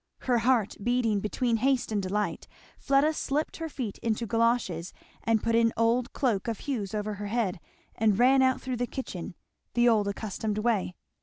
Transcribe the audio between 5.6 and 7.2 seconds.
old cloak of Hugh's over